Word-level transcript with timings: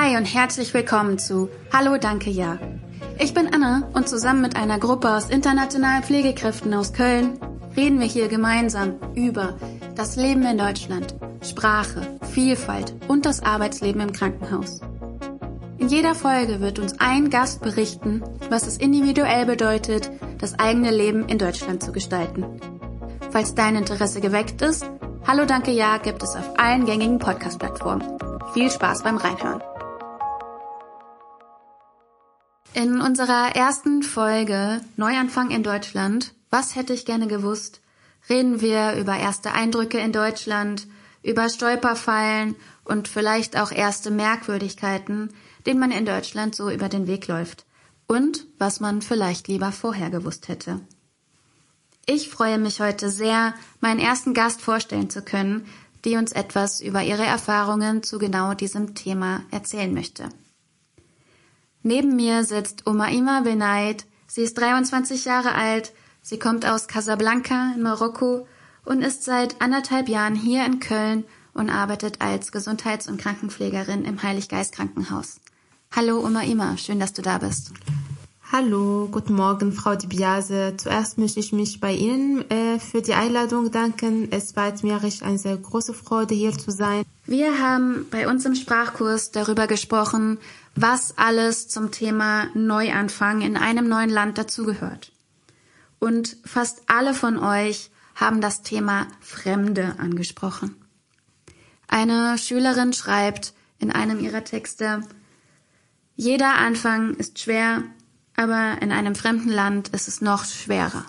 Hi 0.00 0.16
und 0.16 0.26
herzlich 0.26 0.72
willkommen 0.74 1.18
zu 1.18 1.48
Hallo 1.72 1.96
Danke 1.98 2.30
Ja. 2.30 2.60
Ich 3.18 3.34
bin 3.34 3.52
Anne 3.52 3.90
und 3.94 4.08
zusammen 4.08 4.42
mit 4.42 4.54
einer 4.54 4.78
Gruppe 4.78 5.10
aus 5.10 5.28
internationalen 5.28 6.04
Pflegekräften 6.04 6.72
aus 6.72 6.92
Köln 6.92 7.40
reden 7.76 7.98
wir 7.98 8.06
hier 8.06 8.28
gemeinsam 8.28 8.94
über 9.16 9.58
das 9.96 10.14
Leben 10.14 10.44
in 10.44 10.56
Deutschland, 10.56 11.16
Sprache, 11.42 12.02
Vielfalt 12.30 12.94
und 13.08 13.26
das 13.26 13.42
Arbeitsleben 13.42 14.00
im 14.00 14.12
Krankenhaus. 14.12 14.82
In 15.78 15.88
jeder 15.88 16.14
Folge 16.14 16.60
wird 16.60 16.78
uns 16.78 17.00
ein 17.00 17.28
Gast 17.28 17.60
berichten, 17.60 18.22
was 18.50 18.68
es 18.68 18.76
individuell 18.76 19.46
bedeutet, 19.46 20.12
das 20.38 20.60
eigene 20.60 20.92
Leben 20.92 21.26
in 21.28 21.38
Deutschland 21.38 21.82
zu 21.82 21.90
gestalten. 21.90 22.46
Falls 23.32 23.56
dein 23.56 23.74
Interesse 23.74 24.20
geweckt 24.20 24.62
ist, 24.62 24.88
Hallo 25.26 25.44
Danke 25.44 25.72
Ja 25.72 25.98
gibt 25.98 26.22
es 26.22 26.36
auf 26.36 26.56
allen 26.56 26.86
gängigen 26.86 27.18
Podcast-Plattformen. 27.18 28.16
Viel 28.54 28.70
Spaß 28.70 29.02
beim 29.02 29.16
Reinhören. 29.16 29.60
In 32.74 33.00
unserer 33.00 33.56
ersten 33.56 34.02
Folge 34.02 34.80
Neuanfang 34.96 35.50
in 35.50 35.62
Deutschland, 35.62 36.34
was 36.50 36.76
hätte 36.76 36.92
ich 36.92 37.06
gerne 37.06 37.26
gewusst, 37.26 37.80
reden 38.28 38.60
wir 38.60 38.92
über 38.94 39.16
erste 39.16 39.52
Eindrücke 39.52 39.98
in 39.98 40.12
Deutschland, 40.12 40.86
über 41.22 41.48
Stolperfallen 41.48 42.56
und 42.84 43.08
vielleicht 43.08 43.58
auch 43.58 43.72
erste 43.72 44.10
Merkwürdigkeiten, 44.10 45.30
denen 45.66 45.80
man 45.80 45.90
in 45.90 46.04
Deutschland 46.04 46.54
so 46.54 46.70
über 46.70 46.88
den 46.88 47.06
Weg 47.06 47.26
läuft 47.26 47.64
und 48.06 48.46
was 48.58 48.80
man 48.80 49.02
vielleicht 49.02 49.48
lieber 49.48 49.72
vorher 49.72 50.10
gewusst 50.10 50.48
hätte. 50.48 50.80
Ich 52.06 52.30
freue 52.30 52.58
mich 52.58 52.80
heute 52.80 53.10
sehr, 53.10 53.54
meinen 53.80 54.00
ersten 54.00 54.34
Gast 54.34 54.62
vorstellen 54.62 55.10
zu 55.10 55.22
können, 55.22 55.66
die 56.04 56.16
uns 56.16 56.32
etwas 56.32 56.80
über 56.80 57.02
ihre 57.02 57.24
Erfahrungen 57.24 58.02
zu 58.02 58.18
genau 58.18 58.54
diesem 58.54 58.94
Thema 58.94 59.42
erzählen 59.50 59.92
möchte. 59.92 60.28
Neben 61.82 62.16
mir 62.16 62.44
sitzt 62.44 62.86
Umaima 62.86 63.40
Benaid. 63.40 64.04
Sie 64.26 64.42
ist 64.42 64.58
23 64.58 65.24
Jahre 65.24 65.54
alt. 65.54 65.92
Sie 66.22 66.38
kommt 66.38 66.66
aus 66.66 66.88
Casablanca 66.88 67.72
in 67.74 67.82
Marokko 67.82 68.46
und 68.84 69.02
ist 69.02 69.24
seit 69.24 69.60
anderthalb 69.60 70.08
Jahren 70.08 70.34
hier 70.34 70.64
in 70.66 70.80
Köln 70.80 71.24
und 71.54 71.70
arbeitet 71.70 72.20
als 72.20 72.52
Gesundheits- 72.52 73.08
und 73.08 73.20
Krankenpflegerin 73.20 74.04
im 74.04 74.22
Heiliggeist 74.22 74.74
Krankenhaus. 74.74 75.40
Hallo 75.94 76.18
Umaima, 76.18 76.76
schön, 76.76 77.00
dass 77.00 77.12
du 77.12 77.22
da 77.22 77.38
bist. 77.38 77.72
Hallo, 78.50 79.08
guten 79.12 79.34
Morgen, 79.34 79.72
Frau 79.72 79.94
Dibiase. 79.94 80.72
Zuerst 80.78 81.18
möchte 81.18 81.38
ich 81.38 81.52
mich 81.52 81.80
bei 81.80 81.92
Ihnen 81.92 82.50
äh, 82.50 82.78
für 82.78 83.02
die 83.02 83.12
Einladung 83.12 83.70
danken. 83.70 84.28
Es 84.30 84.56
war 84.56 84.72
mir 84.82 85.02
recht 85.02 85.22
eine 85.22 85.36
sehr 85.36 85.58
große 85.58 85.92
Freude, 85.92 86.34
hier 86.34 86.52
zu 86.52 86.70
sein. 86.70 87.04
Wir 87.26 87.60
haben 87.60 88.06
bei 88.10 88.26
uns 88.26 88.46
im 88.46 88.54
Sprachkurs 88.54 89.32
darüber 89.32 89.66
gesprochen, 89.66 90.38
was 90.80 91.18
alles 91.18 91.66
zum 91.66 91.90
Thema 91.90 92.50
Neuanfang 92.54 93.40
in 93.40 93.56
einem 93.56 93.88
neuen 93.88 94.10
Land 94.10 94.38
dazugehört. 94.38 95.10
Und 95.98 96.36
fast 96.44 96.82
alle 96.86 97.14
von 97.14 97.36
euch 97.36 97.90
haben 98.14 98.40
das 98.40 98.62
Thema 98.62 99.08
Fremde 99.20 99.96
angesprochen. 99.98 100.76
Eine 101.88 102.38
Schülerin 102.38 102.92
schreibt 102.92 103.54
in 103.80 103.90
einem 103.90 104.20
ihrer 104.20 104.44
Texte, 104.44 105.02
jeder 106.14 106.56
Anfang 106.56 107.14
ist 107.14 107.40
schwer, 107.40 107.82
aber 108.36 108.80
in 108.80 108.92
einem 108.92 109.16
fremden 109.16 109.50
Land 109.50 109.88
ist 109.88 110.06
es 110.06 110.20
noch 110.20 110.44
schwerer. 110.44 111.06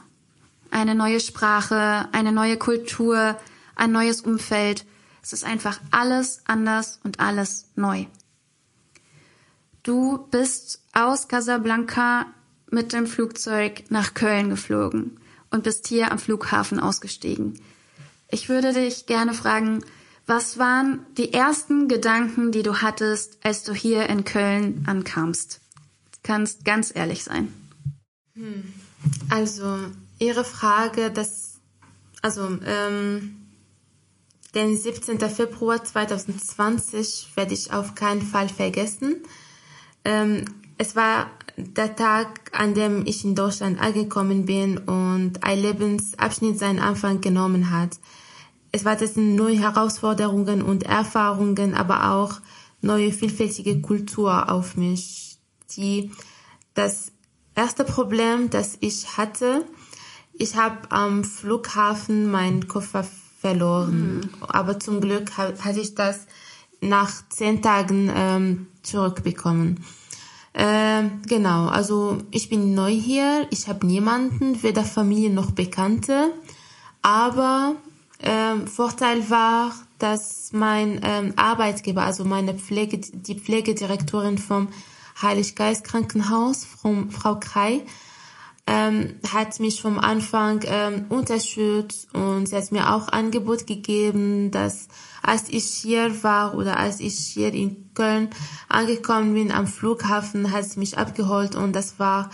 Eine 0.71 0.95
neue 0.95 1.19
Sprache, 1.19 2.07
eine 2.11 2.31
neue 2.31 2.57
Kultur, 2.57 3.37
ein 3.75 3.91
neues 3.91 4.21
Umfeld. 4.21 4.85
Es 5.21 5.33
ist 5.33 5.43
einfach 5.43 5.79
alles 5.91 6.41
anders 6.45 6.99
und 7.03 7.19
alles 7.19 7.69
neu. 7.75 8.05
Du 9.83 10.27
bist 10.29 10.81
aus 10.93 11.27
Casablanca 11.27 12.25
mit 12.69 12.93
dem 12.93 13.07
Flugzeug 13.07 13.83
nach 13.89 14.13
Köln 14.13 14.49
geflogen 14.49 15.19
und 15.49 15.63
bist 15.63 15.87
hier 15.87 16.11
am 16.11 16.19
Flughafen 16.19 16.79
ausgestiegen. 16.79 17.59
Ich 18.29 18.49
würde 18.49 18.73
dich 18.73 19.05
gerne 19.05 19.33
fragen, 19.33 19.83
was 20.27 20.59
waren 20.59 21.05
die 21.17 21.33
ersten 21.33 21.87
Gedanken, 21.87 22.51
die 22.51 22.61
du 22.61 22.81
hattest, 22.81 23.39
als 23.43 23.63
du 23.63 23.73
hier 23.73 24.07
in 24.07 24.25
Köln 24.25 24.83
ankamst? 24.85 25.59
kannst 26.23 26.65
ganz 26.65 26.91
ehrlich 26.93 27.23
sein. 27.23 27.51
Hm. 28.35 28.73
Also, 29.29 29.79
Ihre 30.19 30.43
Frage, 30.43 31.09
das, 31.09 31.59
also, 32.21 32.59
ähm, 32.65 33.47
den 34.53 34.77
17. 34.77 35.19
Februar 35.29 35.83
2020 35.83 37.29
werde 37.35 37.53
ich 37.53 37.71
auf 37.71 37.95
keinen 37.95 38.21
Fall 38.21 38.49
vergessen. 38.49 39.23
Ähm, 40.09 40.45
es 40.79 40.95
war 40.95 41.29
der 41.55 41.95
Tag, 41.95 42.49
an 42.51 42.73
dem 42.73 43.05
ich 43.05 43.23
in 43.23 43.35
Deutschland 43.35 43.79
angekommen 43.79 44.45
bin 44.45 44.79
und 44.79 45.43
ein 45.43 45.59
Lebensabschnitt 45.59 46.57
seinen 46.57 46.79
Anfang 46.79 47.21
genommen 47.21 47.69
hat. 47.69 47.99
Es 48.71 48.85
war 48.85 48.95
dessen 48.95 49.35
neue 49.35 49.59
Herausforderungen 49.59 50.63
und 50.63 50.83
Erfahrungen, 50.83 51.75
aber 51.75 52.11
auch 52.11 52.39
neue 52.81 53.11
vielfältige 53.11 53.81
Kultur 53.81 54.51
auf 54.51 54.77
mich 54.77 55.37
die 55.75 56.11
das 56.73 57.11
erste 57.53 57.83
Problem, 57.83 58.49
das 58.49 58.77
ich 58.79 59.17
hatte, 59.17 59.63
ich 60.33 60.55
habe 60.55 60.91
am 60.91 61.23
Flughafen 61.23 62.31
meinen 62.31 62.67
Koffer 62.67 63.05
verloren. 63.39 64.15
Mhm. 64.15 64.29
Aber 64.47 64.79
zum 64.79 65.01
Glück 65.01 65.37
hatte 65.37 65.79
ich 65.79 65.93
das 65.93 66.25
nach 66.81 67.11
zehn 67.29 67.61
Tagen 67.61 68.11
ähm, 68.13 68.67
zurückbekommen. 68.83 69.83
Äh, 70.53 71.03
genau, 71.27 71.67
also 71.67 72.17
ich 72.31 72.49
bin 72.49 72.73
neu 72.73 72.91
hier, 72.91 73.47
ich 73.51 73.67
habe 73.67 73.85
niemanden, 73.85 74.63
weder 74.63 74.83
Familie 74.83 75.29
noch 75.29 75.51
Bekannte. 75.51 76.33
Aber 77.01 77.75
äh, 78.19 78.65
Vorteil 78.65 79.29
war, 79.29 79.73
dass 79.99 80.51
mein 80.51 81.01
ähm, 81.03 81.33
Arbeitgeber, 81.35 82.03
also 82.03 82.25
meine 82.25 82.53
Pflege, 82.55 82.97
die 82.97 83.35
Pflegedirektorin 83.35 84.37
vom 84.37 84.69
Heiliggeist 85.21 85.83
Krankenhaus, 85.83 86.65
Frau, 86.65 87.39
Krei, 87.39 87.81
ähm, 88.69 89.15
hat 89.33 89.59
mich 89.59 89.81
vom 89.81 89.97
Anfang 89.97 90.61
ähm, 90.65 91.05
unterstützt 91.09 92.13
und 92.13 92.47
sie 92.47 92.55
hat 92.55 92.71
mir 92.71 92.93
auch 92.93 93.07
Angebot 93.07 93.65
gegeben, 93.65 94.51
dass 94.51 94.89
als 95.23 95.49
ich 95.49 95.65
hier 95.65 96.23
war 96.23 96.55
oder 96.55 96.77
als 96.77 96.99
ich 96.99 97.17
hier 97.17 97.51
in 97.51 97.91
Köln 97.95 98.29
angekommen 98.67 99.33
bin 99.33 99.51
am 99.51 99.65
Flughafen, 99.65 100.51
hat 100.51 100.65
sie 100.65 100.77
mich 100.79 100.99
abgeholt 100.99 101.55
und 101.55 101.75
das 101.75 101.97
war 101.97 102.29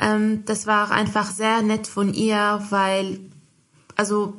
ähm, 0.00 0.44
das 0.44 0.66
war 0.66 0.90
einfach 0.90 1.30
sehr 1.30 1.62
nett 1.62 1.86
von 1.86 2.12
ihr, 2.12 2.62
weil 2.68 3.18
also 3.96 4.34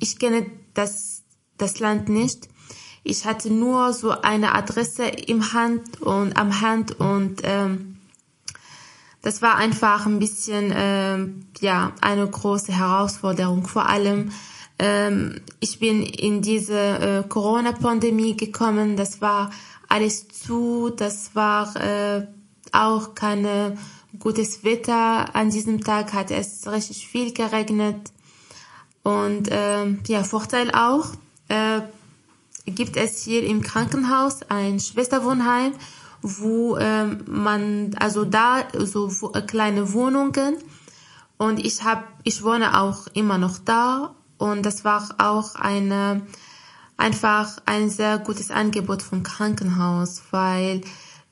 ich 0.00 0.18
kenne 0.18 0.46
das 0.74 1.22
das 1.56 1.78
Land 1.78 2.08
nicht. 2.08 2.48
Ich 3.04 3.26
hatte 3.26 3.52
nur 3.52 3.92
so 3.92 4.10
eine 4.10 4.56
Adresse 4.56 5.04
im 5.04 5.52
Hand 5.52 6.02
und 6.02 6.36
am 6.36 6.60
Hand 6.60 6.98
und 6.98 7.42
ähm, 7.44 7.95
das 9.26 9.42
war 9.42 9.56
einfach 9.56 10.06
ein 10.06 10.20
bisschen 10.20 10.72
ähm, 10.72 11.46
ja 11.58 11.92
eine 12.00 12.28
große 12.28 12.72
Herausforderung. 12.72 13.66
Vor 13.66 13.88
allem 13.88 14.30
ähm, 14.78 15.40
ich 15.58 15.80
bin 15.80 16.04
in 16.04 16.42
diese 16.42 16.78
äh, 16.78 17.28
Corona-Pandemie 17.28 18.36
gekommen. 18.36 18.96
Das 18.96 19.20
war 19.20 19.50
alles 19.88 20.28
zu. 20.28 20.90
Das 20.90 21.34
war 21.34 21.74
äh, 21.74 22.28
auch 22.70 23.16
keine 23.16 23.76
gutes 24.20 24.62
Wetter. 24.62 25.34
An 25.34 25.50
diesem 25.50 25.80
Tag 25.80 26.12
hat 26.12 26.30
es 26.30 26.70
richtig 26.70 27.08
viel 27.08 27.32
geregnet. 27.32 28.12
Und 29.02 29.48
äh, 29.48 29.86
ja, 30.06 30.22
Vorteil 30.22 30.70
auch, 30.70 31.06
äh, 31.48 31.80
gibt 32.64 32.96
es 32.96 33.24
hier 33.24 33.44
im 33.44 33.60
Krankenhaus 33.60 34.42
ein 34.48 34.78
Schwesterwohnheim, 34.78 35.72
wo 36.26 36.76
ähm, 36.76 37.20
man 37.26 37.94
also 37.98 38.24
da 38.24 38.64
so 38.78 39.10
äh, 39.32 39.42
kleine 39.42 39.92
Wohnungen 39.92 40.56
und 41.38 41.64
ich 41.64 41.84
habe 41.84 42.04
ich 42.24 42.42
wohne 42.42 42.80
auch 42.80 43.06
immer 43.14 43.38
noch 43.38 43.58
da 43.58 44.14
und 44.38 44.64
das 44.66 44.84
war 44.84 45.08
auch 45.18 45.54
eine 45.54 46.22
einfach 46.96 47.58
ein 47.66 47.90
sehr 47.90 48.18
gutes 48.18 48.50
Angebot 48.50 49.02
vom 49.02 49.22
Krankenhaus, 49.22 50.22
weil 50.30 50.80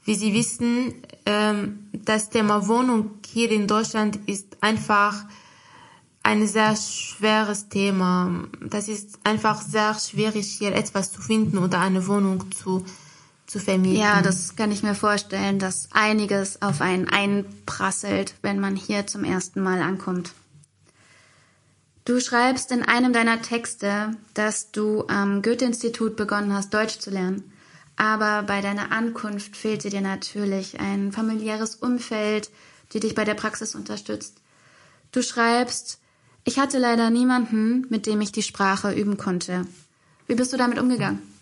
wie 0.05 0.15
Sie 0.15 0.35
wissen, 0.35 0.95
ähm, 1.25 1.89
das 1.93 2.29
Thema 2.29 2.69
Wohnung 2.69 3.11
hier 3.27 3.51
in 3.51 3.67
Deutschland 3.67 4.19
ist 4.27 4.59
einfach 4.61 5.25
ein 6.23 6.47
sehr 6.47 6.77
schweres 6.77 7.69
Thema. 7.69 8.45
Das 8.61 8.89
ist 8.89 9.19
einfach 9.25 9.63
sehr 9.63 9.95
schwierig, 9.95 10.47
hier 10.59 10.75
etwas 10.75 11.13
zu 11.13 11.21
finden 11.21 11.59
oder 11.59 11.81
eine 11.81 12.07
Wohnung 12.07 12.51
zu, 12.53 12.85
zu 13.55 13.61
vermieten. 13.61 14.01
Ja, 14.01 14.21
das 14.21 14.57
kann 14.57 14.73
ich 14.73 14.83
mir 14.83 14.97
vorstellen, 14.97 15.61
dass 15.61 15.89
einiges 15.93 16.61
auf 16.61 16.81
einen 16.81 17.09
einprasselt, 17.09 18.35
wenn 18.43 18.59
man 18.59 18.75
hier 18.75 19.07
zum 19.07 19.23
ersten 19.23 19.63
Mal 19.63 19.81
ankommt. 19.81 20.33
Du 22.05 22.21
schreibst 22.21 22.73
in 22.73 22.83
einem 22.83 23.13
deiner 23.13 23.43
Texte, 23.43 24.17
dass 24.35 24.73
du 24.73 25.07
am 25.07 25.41
Goethe-Institut 25.41 26.17
begonnen 26.17 26.53
hast, 26.53 26.75
Deutsch 26.75 26.99
zu 26.99 27.11
lernen. 27.11 27.53
Aber 27.95 28.43
bei 28.43 28.61
deiner 28.61 28.91
Ankunft 28.91 29.57
fehlte 29.57 29.89
dir 29.89 30.01
natürlich 30.01 30.81
ein 30.81 31.13
familiäres 31.13 31.77
Umfeld, 31.77 32.51
die 32.93 32.99
dich 32.99 33.15
bei 33.15 33.25
der 33.25 33.35
Praxis 33.35 33.77
unterstützt. 33.77 34.39
Du 35.13 35.23
schreibst, 35.23 36.01
ich 36.43 36.59
hatte 36.59 36.79
leider 36.79 37.09
niemanden, 37.09 37.87
mit 37.89 38.07
dem 38.07 38.21
ich 38.21 38.33
die 38.33 38.43
Sprache 38.43 38.93
üben 38.93 39.17
konnte. 39.17 39.65
Wie 40.27 40.35
bist 40.35 40.53
du 40.53 40.57
damit 40.57 40.81
umgegangen? 40.81 41.34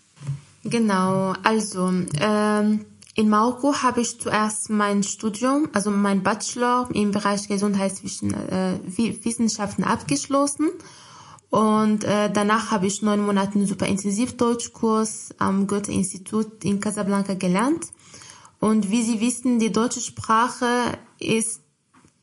Genau, 0.65 1.33
also 1.43 1.91
ähm, 2.19 2.85
in 3.15 3.29
Marokko 3.29 3.83
habe 3.83 4.01
ich 4.01 4.19
zuerst 4.19 4.69
mein 4.69 5.03
Studium, 5.03 5.69
also 5.73 5.91
mein 5.91 6.23
Bachelor 6.23 6.89
im 6.93 7.11
Bereich 7.11 7.47
Gesundheitswissenschaften 7.47 9.83
äh, 9.83 9.87
abgeschlossen. 9.87 10.71
Und 11.49 12.03
äh, 12.05 12.31
danach 12.31 12.71
habe 12.71 12.87
ich 12.87 13.03
neun 13.03 13.23
Monate 13.23 13.63
super 13.67 13.85
intensiv 13.85 14.35
Deutschkurs 14.37 15.35
am 15.37 15.67
Goethe-Institut 15.67 16.63
in 16.63 16.79
Casablanca 16.79 17.35
gelernt. 17.35 17.85
Und 18.59 18.89
wie 18.89 19.03
Sie 19.03 19.21
wissen, 19.21 19.59
die 19.59 19.71
deutsche 19.71 20.01
Sprache 20.01 20.65
ist, 21.19 21.61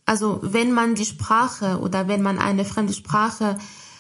also 0.07 0.41
wenn 0.43 0.73
man 0.73 0.97
die 0.97 1.05
Sprache 1.05 1.79
oder 1.79 2.09
wenn 2.09 2.23
man 2.23 2.39
eine 2.39 2.65
fremde 2.65 2.95
Sprache 2.95 3.57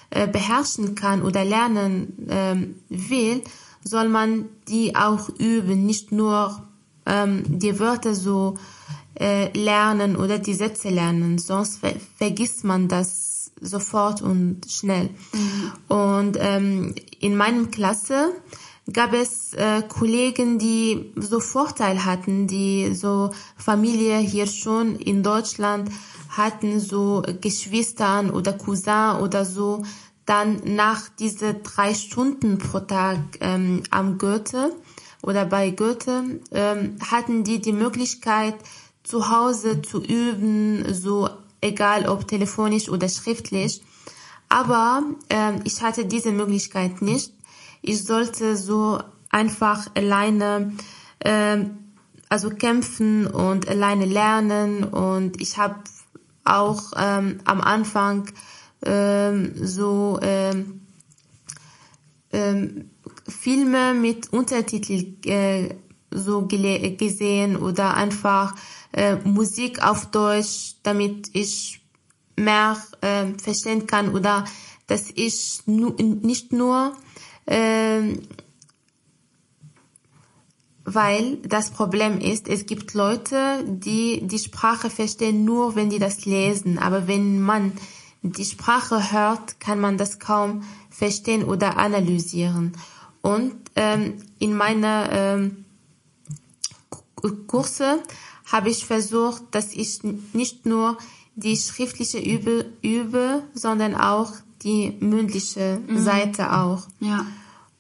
äh, 0.09 0.27
beherrschen 0.27 0.97
kann 0.97 1.23
oder 1.23 1.45
lernen 1.45 2.29
äh, 2.29 2.57
will, 2.89 3.45
soll 3.83 4.09
man 4.09 4.47
die 4.69 4.97
auch 4.97 5.29
üben, 5.39 5.87
nicht 5.87 6.13
nur 6.13 6.63
ähm, 7.07 7.43
die 7.47 7.79
Wörter 7.79 8.15
so 8.15 8.57
äh, 9.19 9.57
lernen 9.59 10.17
oder 10.17 10.39
die 10.39 10.55
Sätze 10.55 10.89
lernen, 10.89 11.39
sonst 11.39 11.79
ver 11.79 11.95
vergisst 12.17 12.65
man 12.65 12.89
das 12.89 13.53
sofort 13.61 14.23
und 14.23 14.63
schnell. 14.69 15.11
Mhm. 15.33 15.73
Und 15.89 16.39
ähm, 16.41 16.95
in 17.21 17.37
meinem 17.37 17.71
Klasse 17.71 18.33
gab 18.93 19.13
es 19.13 19.53
äh, 19.55 19.83
Kollegen, 19.83 20.59
die 20.59 21.13
so 21.17 21.41
Vorteil 21.41 22.05
hatten, 22.05 22.47
die 22.47 22.95
so 22.95 23.31
Familie 23.57 24.19
hier 24.19 24.47
schon 24.47 24.97
in 24.97 25.23
Deutschland 25.23 25.91
hatten, 26.31 26.81
so 26.81 27.23
Geschwistern 27.41 28.31
oder 28.31 28.53
Cousin 28.53 29.21
oder 29.21 29.45
so, 29.45 29.83
dann 30.27 30.61
nach 30.65 31.09
diese 31.19 31.55
drei 31.55 31.95
Stunden 31.95 32.59
pro 32.59 32.81
Tag 32.81 33.19
ähm, 33.41 33.83
am 33.91 34.19
Goethe 34.19 34.73
oder 35.23 35.45
bei 35.45 35.71
Goethe 35.71 36.41
ähm, 36.53 36.97
hatten 37.11 37.45
die 37.45 37.61
die 37.61 37.73
Möglichkeit, 37.73 38.55
zu 39.03 39.31
Hause 39.31 39.83
zu 39.83 40.03
üben, 40.03 40.95
so 40.95 41.29
egal 41.61 42.09
ob 42.09 42.29
telefonisch 42.29 42.89
oder 42.89 43.09
schriftlich. 43.09 43.83
Aber 44.49 45.03
ähm, 45.29 45.61
ich 45.65 45.83
hatte 45.83 46.07
diese 46.07 46.33
Möglichkeit 46.33 47.03
nicht. 47.03 47.33
Ich 47.83 48.05
sollte 48.05 48.57
so 48.57 49.01
einfach 49.31 49.87
alleine 49.95 50.73
ähm, 51.21 51.79
also 52.29 52.51
kämpfen 52.51 53.27
und 53.27 53.69
alleine 53.69 54.07
lernen 54.07 54.85
und 54.85 55.41
ich 55.41 55.59
habe 55.59 55.77
auch 56.45 56.93
ähm, 56.97 57.41
am 57.45 57.61
Anfang 57.61 58.31
ähm, 58.85 59.53
so 59.57 60.19
ähm, 60.23 60.81
ähm, 62.33 62.91
Filme 63.29 63.95
mit 63.95 64.33
Untertitel 64.33 65.15
äh, 65.27 65.75
so 66.11 66.47
gesehen 66.47 67.57
oder 67.57 67.95
einfach 67.95 68.55
äh, 68.93 69.17
Musik 69.25 69.83
auf 69.83 70.11
Deutsch, 70.11 70.77
damit 70.83 71.31
ich 71.35 71.81
mehr 72.37 72.77
äh, 73.01 73.27
verstehen 73.39 73.87
kann 73.87 74.15
oder 74.15 74.45
dass 74.87 75.11
ich 75.15 75.61
nu 75.67 75.91
nicht 75.99 76.53
nur 76.53 76.97
äh, 77.47 78.01
weil 80.85 81.37
das 81.39 81.71
Problem 81.71 82.21
ist, 82.21 82.49
es 82.49 82.67
gibt 82.67 82.95
Leute, 82.95 83.65
die 83.65 84.27
die 84.27 84.39
Sprache 84.39 84.91
verstehen 84.91 85.45
nur, 85.45 85.77
wenn 85.77 85.91
die 85.91 85.99
das 85.99 86.25
lesen. 86.25 86.79
Aber 86.79 87.07
wenn 87.07 87.41
man 87.41 87.73
die 88.23 88.45
Sprache 88.45 89.13
hört, 89.13 89.61
kann 89.61 89.81
man 89.81 89.97
das 89.97 90.19
kaum 90.19 90.63
verstehen 90.91 91.45
oder 91.45 91.79
analysieren. 91.79 92.73
Und 93.23 93.55
ähm, 93.77 94.15
in 94.39 94.55
meiner 94.55 95.09
ähm, 95.13 95.65
Kurse 97.47 98.03
habe 98.47 98.71
ich 98.71 98.87
versucht, 98.87 99.43
dass 99.53 99.73
ich 99.73 100.01
nicht 100.33 100.67
nur 100.67 100.99
die 101.35 101.57
schriftliche 101.57 102.19
übe, 102.19 102.67
übe 102.83 103.43
sondern 103.55 103.95
auch 103.95 104.33
die 104.63 104.97
mündliche 105.01 105.81
mhm. 105.87 105.99
Seite 105.99 106.53
auch. 106.53 106.87
Ja. 106.99 107.27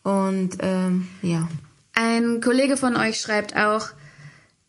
Und 0.02 0.58
ähm, 0.60 1.08
ja. 1.22 1.48
Ein 1.92 2.40
Kollege 2.40 2.76
von 2.76 2.96
euch 2.96 3.20
schreibt 3.20 3.56
auch, 3.56 3.88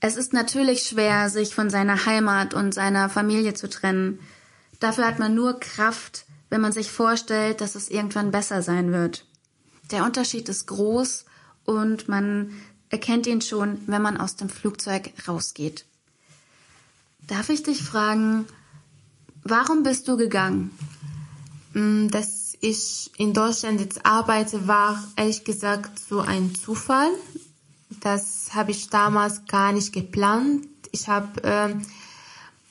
es 0.02 0.18
ist 0.18 0.34
natürlich 0.34 0.84
schwer, 0.84 1.30
sich 1.30 1.54
von 1.54 1.70
seiner 1.70 2.06
Heimat 2.06 2.54
und 2.54 2.74
seiner 2.74 3.08
Familie 3.08 3.54
zu 3.54 3.70
trennen. 3.70 4.20
Dafür 4.82 5.06
hat 5.06 5.20
man 5.20 5.36
nur 5.36 5.60
Kraft, 5.60 6.26
wenn 6.50 6.60
man 6.60 6.74
sich 6.74 6.92
vorstellt, 6.92 7.62
dass 7.62 7.76
es 7.76 7.88
irgendwann 7.88 8.32
besser 8.32 8.64
sein 8.64 8.92
wird. 8.92 9.26
Der 9.92 10.04
Unterschied 10.04 10.50
ist 10.50 10.66
groß 10.66 11.26
und 11.66 12.10
man 12.10 12.52
erkennt 12.90 13.28
ihn 13.28 13.42
schon, 13.42 13.80
wenn 13.86 14.02
man 14.02 14.18
aus 14.18 14.36
dem 14.36 14.50
Flugzeug 14.50 15.14
rausgeht. 15.28 15.86
Darf 17.28 17.50
ich 17.50 17.62
dich 17.62 17.84
fragen, 17.84 18.48
warum 19.44 19.84
bist 19.84 20.08
du 20.08 20.18
gegangen? 20.18 20.72
Mm, 21.74 22.08
dass 22.08 22.58
ich 22.60 23.12
in 23.18 23.34
Deutschland 23.34 23.80
jetzt 23.80 24.06
arbeite, 24.06 24.68
war 24.68 25.04
ehrlich 25.16 25.44
gesagt 25.44 26.00
so 26.00 26.22
ein 26.22 26.56
Zufall. 26.56 27.12
Das 28.00 28.56
habe 28.56 28.72
ich 28.72 28.90
damals 28.90 29.46
gar 29.46 29.74
nicht 29.74 29.94
geplant. 29.94 30.68
Ich 30.92 31.08
habe 31.08 31.44
äh, 31.44 31.76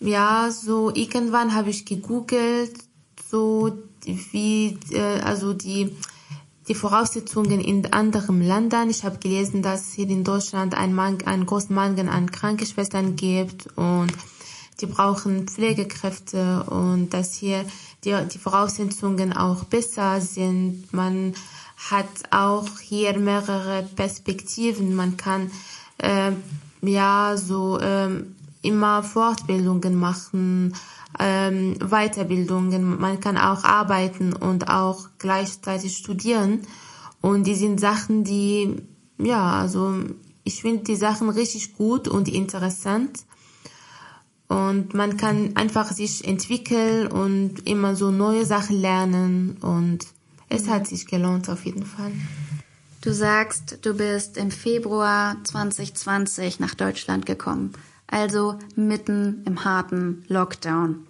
ja 0.00 0.50
so 0.50 0.90
irgendwann 0.94 1.54
habe 1.54 1.70
ich 1.70 1.84
gegoogelt, 1.84 2.76
so 3.30 3.70
wie 4.04 4.78
äh, 4.90 5.20
also 5.20 5.52
die 5.52 5.94
die 6.68 6.74
Voraussetzungen 6.74 7.60
in 7.60 7.92
anderen 7.92 8.42
Ländern. 8.42 8.90
Ich 8.90 9.04
habe 9.04 9.18
gelesen, 9.18 9.60
dass 9.60 9.92
hier 9.92 10.08
in 10.08 10.22
Deutschland 10.22 10.76
ein 10.76 10.94
Mang 10.94 11.26
einen 11.26 11.44
großen 11.44 11.74
Mangel 11.74 12.08
an 12.08 12.30
Krankenschwestern 12.30 13.16
gibt 13.16 13.66
und 13.76 14.12
die 14.80 14.86
brauchen 14.86 15.48
Pflegekräfte 15.48 16.62
und 16.64 17.10
dass 17.10 17.34
hier 17.34 17.64
die, 18.04 18.16
die 18.32 18.38
Voraussetzungen 18.38 19.32
auch 19.32 19.64
besser 19.64 20.20
sind. 20.20 20.92
Man 20.92 21.34
hat 21.90 22.06
auch 22.30 22.78
hier 22.78 23.18
mehrere 23.18 23.82
Perspektiven. 23.96 24.94
Man 24.94 25.16
kann 25.16 25.50
äh, 25.98 26.32
ja 26.82 27.36
so 27.36 27.78
äh, 27.80 28.22
immer 28.62 29.02
Fortbildungen 29.02 29.94
machen, 29.94 30.74
ähm, 31.18 31.76
Weiterbildungen. 31.78 33.00
Man 33.00 33.20
kann 33.20 33.36
auch 33.36 33.64
arbeiten 33.64 34.32
und 34.32 34.68
auch 34.68 35.08
gleichzeitig 35.18 35.96
studieren. 35.96 36.60
Und 37.20 37.46
die 37.46 37.54
sind 37.54 37.80
Sachen, 37.80 38.24
die, 38.24 38.76
ja, 39.18 39.52
also 39.60 39.94
ich 40.44 40.62
finde 40.62 40.84
die 40.84 40.96
Sachen 40.96 41.28
richtig 41.28 41.74
gut 41.74 42.08
und 42.08 42.28
interessant. 42.28 43.24
Und 44.48 44.94
man 44.94 45.16
kann 45.16 45.54
einfach 45.54 45.92
sich 45.92 46.26
entwickeln 46.26 47.06
und 47.06 47.68
immer 47.68 47.94
so 47.94 48.10
neue 48.10 48.44
Sachen 48.44 48.80
lernen. 48.80 49.58
Und 49.60 50.06
es 50.48 50.68
hat 50.68 50.86
sich 50.86 51.06
gelohnt 51.06 51.48
auf 51.48 51.64
jeden 51.64 51.86
Fall. 51.86 52.12
Du 53.00 53.14
sagst, 53.14 53.78
du 53.82 53.94
bist 53.94 54.36
im 54.36 54.50
Februar 54.50 55.36
2020 55.44 56.60
nach 56.60 56.74
Deutschland 56.74 57.24
gekommen 57.24 57.72
also 58.10 58.58
mitten 58.74 59.42
im 59.46 59.64
harten 59.64 60.24
Lockdown. 60.28 61.06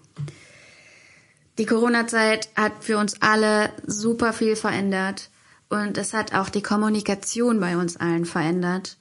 Die 1.59 1.67
Corona-Zeit 1.67 2.49
hat 2.57 2.85
für 2.85 2.99
uns 2.99 3.21
alle 3.21 3.71
super 3.87 4.33
viel 4.33 4.57
verändert 4.57 5.31
und 5.69 5.99
es 5.99 6.15
hat 6.15 6.35
auch 6.35 6.49
die 6.49 6.63
Kommunikation 6.63 7.61
bei 7.61 7.77
uns 7.77 7.97
allen 7.97 8.25
verändert. 8.25 8.97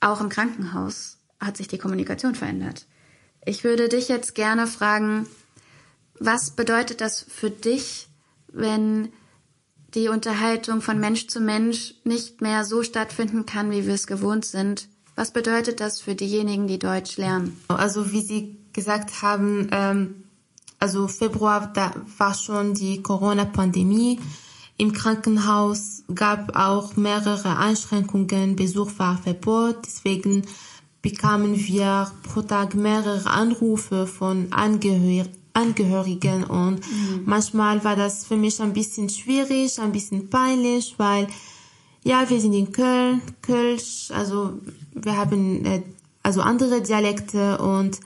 Auch 0.00 0.20
im 0.20 0.28
Krankenhaus 0.28 1.18
hat 1.40 1.56
sich 1.56 1.68
die 1.68 1.78
Kommunikation 1.78 2.34
verändert. 2.34 2.86
Ich 3.44 3.64
würde 3.64 3.88
dich 3.88 4.08
jetzt 4.08 4.34
gerne 4.34 4.66
fragen, 4.66 5.26
was 6.18 6.50
bedeutet 6.50 7.00
das 7.00 7.24
für 7.28 7.50
dich, 7.50 8.08
wenn 8.48 9.12
die 9.94 10.08
Unterhaltung 10.08 10.80
von 10.80 10.98
Mensch 10.98 11.28
zu 11.28 11.40
Mensch 11.40 11.94
nicht 12.04 12.40
mehr 12.40 12.64
so 12.64 12.82
stattfinden 12.82 13.46
kann, 13.46 13.70
wie 13.70 13.86
wir 13.86 13.94
es 13.94 14.06
gewohnt 14.06 14.44
sind? 14.44 14.88
Was 15.16 15.32
bedeutet 15.32 15.80
das 15.80 16.00
für 16.00 16.14
diejenigen, 16.14 16.66
die 16.66 16.78
Deutsch 16.78 17.16
lernen? 17.16 17.60
Also 17.68 18.12
wie 18.12 18.20
Sie 18.20 18.56
gesagt 18.72 19.22
haben, 19.22 19.68
ähm, 19.70 20.24
also 20.78 21.08
Februar, 21.08 21.72
da 21.72 21.92
war 22.18 22.34
schon 22.34 22.74
die 22.74 23.00
Corona-Pandemie. 23.02 24.20
Im 24.76 24.92
Krankenhaus 24.92 26.02
gab 26.12 26.56
auch 26.56 26.96
mehrere 26.96 27.56
Einschränkungen, 27.56 28.56
Besuch 28.56 28.90
war 28.98 29.18
verboten. 29.18 29.82
Deswegen 29.84 30.42
bekamen 31.00 31.56
wir 31.56 32.10
pro 32.24 32.42
Tag 32.42 32.74
mehrere 32.74 33.30
Anrufe 33.30 34.06
von 34.06 34.52
Angehör 34.52 35.26
Angehörigen 35.56 36.42
und 36.42 36.80
mhm. 36.80 37.22
manchmal 37.26 37.84
war 37.84 37.94
das 37.94 38.26
für 38.26 38.36
mich 38.36 38.60
ein 38.60 38.72
bisschen 38.72 39.08
schwierig, 39.08 39.78
ein 39.78 39.92
bisschen 39.92 40.28
peinlich, 40.28 40.96
weil 40.98 41.28
ja, 42.04 42.28
wir 42.28 42.40
sind 42.40 42.52
in 42.52 42.70
Köln, 42.70 43.22
Kölsch, 43.42 44.10
also 44.10 44.60
wir 44.92 45.16
haben 45.16 45.64
äh, 45.64 45.82
also 46.22 46.42
andere 46.42 46.82
Dialekte 46.82 47.58
und 47.58 47.98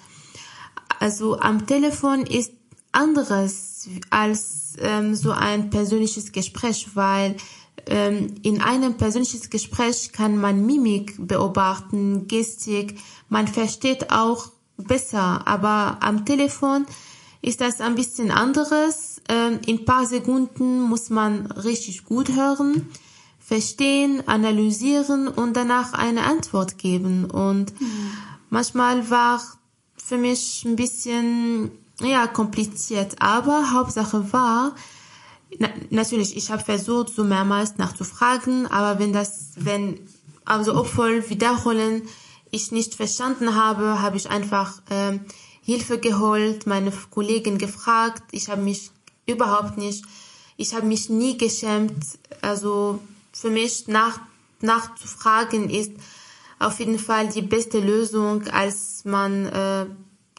also 1.01 1.39
am 1.39 1.67
Telefon 1.67 2.23
ist 2.23 2.53
anderes 2.93 3.89
als 4.11 4.77
ähm, 4.81 5.15
so 5.15 5.33
ein 5.33 5.71
persönliches 5.71 6.33
Gespräch, 6.33 6.89
weil 6.95 7.37
ähm, 7.87 8.35
in 8.43 8.61
einem 8.61 8.95
persönlichen 8.97 9.51
Gespräch 9.51 10.13
kann 10.13 10.39
man 10.39 10.65
Mimik 10.65 11.15
beobachten, 11.19 12.29
Gestik, 12.29 12.99
man 13.29 13.49
versteht 13.49 14.13
auch 14.13 14.51
besser, 14.77 15.47
aber 15.47 15.99
am 16.01 16.25
Telefon 16.25 16.87
ist 17.43 17.61
das 17.61 17.81
ein 17.81 17.95
bisschen 17.95 18.31
anderes. 18.31 19.21
Ähm, 19.29 19.61
in 19.67 19.85
paar 19.85 20.07
Sekunden 20.07 20.83
muss 20.83 21.11
man 21.11 21.47
richtig 21.53 22.05
gut 22.05 22.31
hören, 22.35 22.89
verstehen, 23.49 24.23
analysieren 24.29 25.27
und 25.27 25.57
danach 25.57 25.95
eine 25.95 26.25
Antwort 26.25 26.77
geben. 26.77 27.25
Und 27.25 27.81
mhm. 27.81 28.11
manchmal 28.51 29.09
war 29.09 29.41
für 29.97 30.19
mich 30.19 30.67
ein 30.67 30.77
bisschen 30.77 31.71
ja 32.03 32.27
kompliziert, 32.27 33.17
aber 33.21 33.73
Hauptsache 33.73 34.33
war 34.35 34.75
na, 35.59 35.71
natürlich, 35.89 36.37
ich 36.37 36.51
habe 36.51 36.63
versucht, 36.63 37.09
so 37.15 37.25
mehrmals 37.25 37.79
nachzufragen, 37.79 38.67
aber 38.67 38.99
wenn 38.99 39.15
das, 39.15 39.53
wenn 39.57 39.99
also 40.45 40.77
obwohl 40.77 41.29
wiederholen 41.31 42.03
ich 42.51 42.71
nicht 42.71 42.95
verstanden 42.95 43.55
habe, 43.55 44.03
habe 44.03 44.19
ich 44.19 44.29
einfach 44.29 44.83
ähm, 44.91 45.21
Hilfe 45.63 45.99
geholt, 45.99 46.67
meine 46.67 46.93
Kollegen 47.11 47.57
gefragt. 47.57 48.23
Ich 48.31 48.51
habe 48.51 48.61
mich 48.61 48.91
überhaupt 49.27 49.79
nicht, 49.79 50.05
ich 50.59 50.75
habe 50.75 50.87
mich 50.87 51.09
nie 51.09 51.39
geschämt. 51.39 52.05
Also 52.43 53.01
für 53.41 53.51
mich 53.51 53.89
nach, 53.89 54.21
nachzufragen 54.61 55.71
ist 55.71 55.93
auf 56.59 56.81
jeden 56.81 56.99
Fall 56.99 57.29
die 57.29 57.43
beste 57.43 57.79
Lösung, 57.79 58.49
als 58.49 59.05
man, 59.05 59.47
äh, 59.47 59.87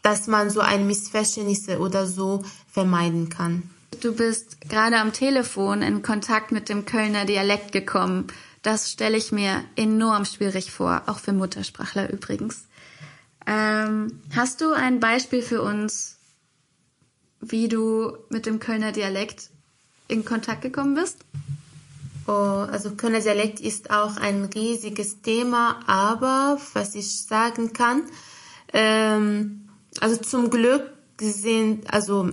dass 0.01 0.27
man 0.27 0.49
so 0.49 0.59
ein 0.59 0.85
Missverständnis 0.85 1.69
oder 1.69 2.05
so 2.05 2.43
vermeiden 2.71 3.29
kann. 3.29 3.63
Du 4.01 4.13
bist 4.13 4.61
gerade 4.61 4.97
am 4.97 5.13
Telefon 5.13 5.81
in 5.81 6.01
Kontakt 6.01 6.51
mit 6.51 6.69
dem 6.69 6.85
Kölner 6.85 7.25
Dialekt 7.25 7.71
gekommen. 7.71 8.27
Das 8.61 8.91
stelle 8.91 9.17
ich 9.17 9.31
mir 9.31 9.63
enorm 9.75 10.25
schwierig 10.25 10.71
vor, 10.71 11.03
auch 11.05 11.19
für 11.19 11.33
Muttersprachler 11.33 12.11
übrigens. 12.11 12.65
Ähm, 13.47 14.21
hast 14.35 14.61
du 14.61 14.73
ein 14.73 14.99
Beispiel 14.99 15.41
für 15.41 15.61
uns, 15.61 16.17
wie 17.39 17.69
du 17.69 18.17
mit 18.29 18.45
dem 18.45 18.59
Kölner 18.59 18.91
Dialekt 18.91 19.49
in 20.09 20.25
Kontakt 20.25 20.61
gekommen 20.61 20.95
bist? 20.95 21.17
Oh, 22.29 22.67
also 22.71 22.91
Kölner 22.91 23.19
ist 23.61 23.89
auch 23.89 24.17
ein 24.17 24.45
riesiges 24.45 25.21
Thema, 25.21 25.79
aber 25.87 26.59
was 26.73 26.93
ich 26.93 27.23
sagen 27.23 27.73
kann, 27.73 28.03
ähm, 28.71 29.67
also 29.99 30.17
zum 30.17 30.49
Glück 30.49 30.91
sind, 31.19 31.91
also 31.91 32.29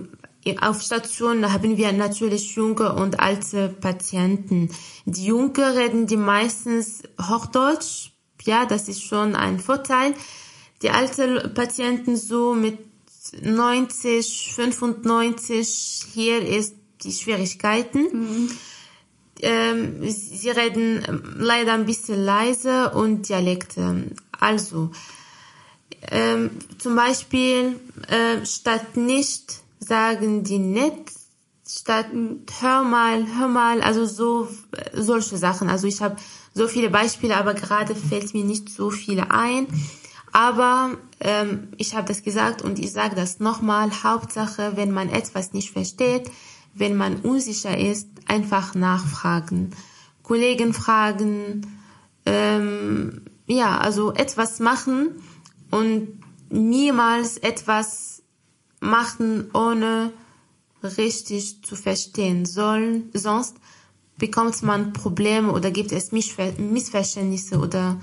auf 0.61 0.81
Station 0.81 1.51
haben 1.51 1.77
wir 1.77 1.91
natürlich 1.93 2.55
junge 2.55 2.93
und 2.93 3.19
alte 3.19 3.69
Patienten. 3.69 4.69
Die 5.05 5.25
Jungen 5.25 5.55
reden 5.55 6.05
die 6.05 6.17
meistens 6.17 7.01
Hochdeutsch, 7.19 8.11
ja, 8.43 8.65
das 8.65 8.87
ist 8.87 9.03
schon 9.03 9.35
ein 9.35 9.59
Vorteil 9.59 10.13
die 10.81 10.89
alten 10.89 11.53
Patienten 11.53 12.17
so 12.17 12.53
mit 12.53 12.79
90, 13.41 14.53
95, 14.53 16.05
hier 16.13 16.47
ist 16.47 16.75
die 17.03 17.11
Schwierigkeiten. 17.11 18.07
Mhm. 18.11 18.51
Ähm, 19.41 20.01
sie 20.09 20.49
reden 20.49 21.35
leider 21.37 21.73
ein 21.73 21.85
bisschen 21.85 22.23
leise 22.23 22.91
und 22.91 23.29
Dialekte. 23.29 24.05
Also, 24.31 24.91
ähm, 26.09 26.51
zum 26.77 26.95
Beispiel, 26.95 27.79
äh, 28.07 28.45
statt 28.45 28.97
nicht 28.97 29.59
sagen 29.79 30.43
die 30.43 30.59
nett, 30.59 31.11
statt 31.67 32.07
hör 32.61 32.83
mal, 32.83 33.25
hör 33.37 33.47
mal, 33.47 33.81
also 33.81 34.05
so, 34.05 34.47
solche 34.93 35.37
Sachen. 35.37 35.69
Also 35.69 35.87
ich 35.87 36.01
habe 36.01 36.17
so 36.53 36.67
viele 36.67 36.89
Beispiele, 36.89 37.37
aber 37.37 37.53
gerade 37.53 37.95
fällt 37.95 38.33
mir 38.33 38.43
nicht 38.43 38.69
so 38.69 38.89
viele 38.89 39.31
ein. 39.31 39.67
Aber 40.31 40.97
ähm, 41.19 41.69
ich 41.77 41.95
habe 41.95 42.07
das 42.07 42.23
gesagt 42.23 42.61
und 42.61 42.79
ich 42.79 42.91
sage 42.91 43.15
das 43.15 43.39
nochmal. 43.39 43.91
Hauptsache, 44.03 44.73
wenn 44.75 44.91
man 44.91 45.09
etwas 45.09 45.53
nicht 45.53 45.71
versteht, 45.71 46.29
wenn 46.79 46.95
man 46.95 47.17
unsicher 47.17 47.77
ist, 47.77 48.07
einfach 48.27 48.75
nachfragen. 48.75 49.71
Kollegen 50.23 50.73
fragen, 50.73 51.79
ähm, 52.25 53.21
ja, 53.47 53.77
also 53.77 54.13
etwas 54.13 54.59
machen 54.59 55.21
und 55.71 56.19
niemals 56.49 57.37
etwas 57.37 58.23
machen, 58.79 59.49
ohne 59.53 60.11
richtig 60.83 61.63
zu 61.63 61.75
verstehen 61.75 62.45
sollen. 62.45 63.09
Sonst 63.13 63.55
bekommt 64.17 64.61
man 64.63 64.93
Probleme 64.93 65.51
oder 65.51 65.71
gibt 65.71 65.91
es 65.91 66.11
Missverständnisse 66.11 67.59
oder 67.59 67.99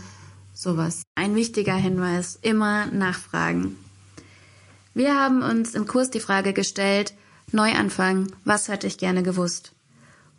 sowas. 0.52 1.02
Ein 1.14 1.35
wichtiger 1.35 1.75
Hinweis, 1.75 2.38
immer 2.40 2.87
nachfragen. 2.87 3.76
Wir 4.95 5.19
haben 5.19 5.43
uns 5.43 5.75
im 5.75 5.87
Kurs 5.87 6.11
die 6.11 6.21
Frage 6.21 6.52
gestellt, 6.52 7.14
Neuanfang, 7.55 8.33
was 8.45 8.69
hätte 8.69 8.89
ich 8.89 8.99
gerne 8.99 9.23
gewusst? 9.23 9.73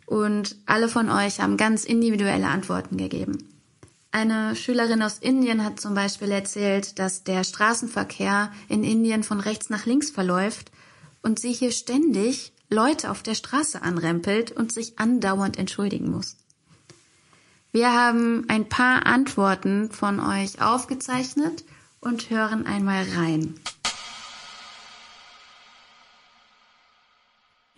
Und 0.04 0.56
alle 0.66 0.88
von 0.88 1.10
euch 1.10 1.40
haben 1.40 1.56
ganz 1.56 1.84
individuelle 1.84 2.46
Antworten 2.46 2.98
gegeben. 2.98 3.38
Eine 4.12 4.54
Schülerin 4.54 5.02
aus 5.02 5.18
Indien 5.18 5.64
hat 5.64 5.80
zum 5.80 5.94
Beispiel 5.94 6.30
erzählt, 6.30 6.98
dass 6.98 7.24
der 7.24 7.42
Straßenverkehr 7.42 8.52
in 8.68 8.84
Indien 8.84 9.24
von 9.24 9.40
rechts 9.40 9.70
nach 9.70 9.86
links 9.86 10.10
verläuft 10.10 10.70
und 11.22 11.38
sie 11.38 11.52
hier 11.52 11.72
ständig 11.72 12.52
Leute 12.68 13.10
auf 13.10 13.22
der 13.22 13.34
Straße 13.34 13.80
anrempelt 13.80 14.52
und 14.52 14.70
sich 14.70 14.98
andauernd 14.98 15.58
entschuldigen 15.58 16.10
muss. 16.10 16.36
Wir 17.72 17.92
haben 17.92 18.44
ein 18.48 18.68
paar 18.68 19.06
Antworten 19.06 19.90
von 19.90 20.20
euch 20.20 20.60
aufgezeichnet 20.60 21.64
und 22.00 22.30
hören 22.30 22.66
einmal 22.66 23.04
rein. 23.16 23.54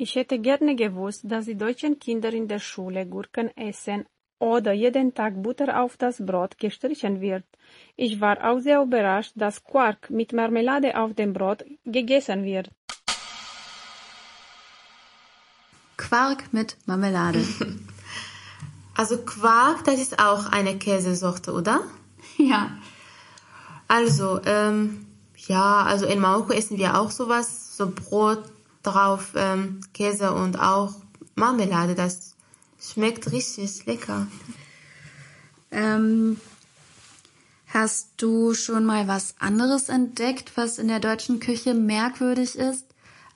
Ich 0.01 0.15
hätte 0.15 0.39
gerne 0.39 0.77
gewusst, 0.77 1.23
dass 1.25 1.47
die 1.47 1.57
deutschen 1.57 1.99
Kinder 1.99 2.33
in 2.33 2.47
der 2.47 2.61
Schule 2.61 3.05
Gurken 3.05 3.51
essen 3.57 4.07
oder 4.39 4.73
jeden 4.73 5.13
Tag 5.13 5.43
Butter 5.43 5.83
auf 5.83 5.97
das 5.97 6.25
Brot 6.25 6.57
gestrichen 6.57 7.21
wird. 7.21 7.43
Ich 7.97 8.21
war 8.21 8.49
auch 8.49 8.61
sehr 8.61 8.81
überrascht, 8.81 9.33
dass 9.35 9.65
Quark 9.65 10.09
mit 10.09 10.33
Marmelade 10.33 10.97
auf 10.97 11.15
dem 11.15 11.33
Brot 11.33 11.65
gegessen 11.85 12.45
wird. 12.45 12.71
Quark 15.97 16.53
mit 16.53 16.77
Marmelade. 16.87 17.45
Also 18.95 19.19
Quark, 19.19 19.85
das 19.85 20.01
ist 20.01 20.19
auch 20.19 20.47
eine 20.47 20.77
Käsesorte, 20.77 21.53
oder? 21.53 21.81
Ja. 22.37 22.71
Also, 23.87 24.41
ähm, 24.45 25.07
ja, 25.47 25.83
also 25.85 26.07
in 26.07 26.19
Marokko 26.19 26.53
essen 26.53 26.79
wir 26.79 26.99
auch 26.99 27.13
sowas, 27.13 27.77
so 27.77 27.91
Brot 27.91 28.43
drauf, 28.93 29.33
ähm, 29.35 29.81
Käse 29.95 30.33
und 30.33 30.59
auch 30.59 30.95
Marmelade. 31.35 31.95
Das 31.95 32.35
schmeckt 32.81 33.31
richtig 33.33 33.87
lecker. 33.87 34.27
Ähm, 35.71 36.41
hast 37.69 38.11
du 38.17 38.55
schon 38.55 38.85
mal 38.85 39.09
was 39.09 39.35
anderes 39.39 39.89
entdeckt, 39.89 40.53
was 40.57 40.79
in 40.79 40.89
der 40.89 41.01
deutschen 41.01 41.41
Küche 41.41 41.75
merkwürdig 41.75 42.57
ist? 42.57 42.87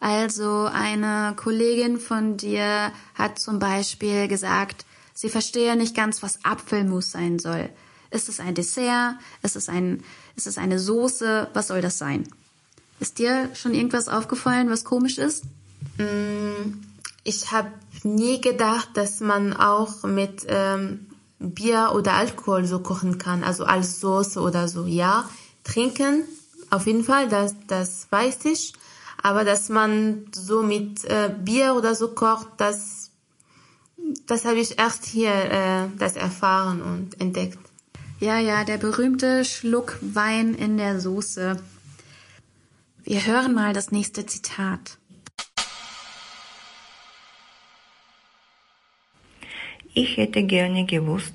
Also 0.01 0.69
eine 0.73 1.35
Kollegin 1.37 2.01
von 2.01 2.37
dir 2.37 2.93
hat 3.15 3.39
zum 3.39 3.59
Beispiel 3.59 4.27
gesagt, 4.27 4.85
Sie 5.15 5.29
verstehe 5.29 5.77
nicht 5.77 5.95
ganz, 5.95 6.23
was 6.23 6.45
Apfelmus 6.45 7.13
sein 7.13 7.39
soll. 7.39 7.69
Ist 8.11 8.29
es 8.29 8.41
ein 8.41 8.55
Dessert? 8.55 9.17
Ist 9.43 9.57
es, 9.57 9.69
ein, 9.69 10.03
ist 10.37 10.47
es 10.47 10.59
eine 10.59 10.79
Soße? 10.79 11.49
Was 11.53 11.69
soll 11.69 11.81
das 11.81 11.99
sein? 11.99 12.27
Ist 13.03 13.19
dir 13.19 13.51
schon 13.57 13.75
irgendwas 13.75 14.07
aufgefallen, 14.07 14.71
was 14.71 14.85
komisch 14.85 15.19
ist? 15.19 15.43
Mm, 15.99 16.79
ich 17.25 17.51
habe 17.51 17.73
nie 18.05 18.41
gedacht, 18.41 18.91
dass 18.95 19.19
man 19.19 19.53
auch 19.55 20.05
mit 20.05 20.47
ähm, 20.47 21.09
Bier 21.41 21.91
oder 21.97 22.13
Alkohol 22.13 22.65
so 22.65 22.79
kochen 22.79 23.19
kann, 23.19 23.43
also 23.43 23.65
als 23.65 23.99
Soße 23.99 24.41
oder 24.41 24.69
so. 24.69 24.87
Ja, 24.87 25.29
trinken, 25.65 26.23
auf 26.71 26.87
jeden 26.87 27.03
Fall, 27.03 27.29
das, 27.29 27.57
das 27.67 28.07
weiß 28.11 28.45
ich. 28.45 28.73
Aber 29.21 29.43
dass 29.43 29.69
man 29.69 30.27
so 30.33 30.63
mit 30.63 31.05
äh, 31.07 31.35
Bier 31.37 31.75
oder 31.75 31.97
so 31.97 32.07
kocht, 32.07 32.51
das 32.59 33.11
das 34.29 34.45
habe 34.45 34.61
ich 34.61 34.79
erst 34.79 35.07
hier 35.07 35.33
äh, 35.33 35.89
das 35.99 36.15
erfahren 36.15 36.81
und 36.81 37.21
entdeckt. 37.21 37.59
Ja, 38.21 38.39
ja, 38.39 38.63
der 38.63 38.79
berühmte 38.79 39.45
Schluck 39.45 39.99
Wein 40.01 40.55
in 40.55 40.77
der 40.77 41.01
Soße. 41.01 41.57
Wir 43.13 43.27
hören 43.27 43.53
mal 43.53 43.75
das 43.75 43.91
nächste 43.91 44.25
Zitat. 44.25 44.97
Ich 49.93 50.17
hätte 50.17 50.43
gerne 50.45 50.87
gewusst, 50.87 51.35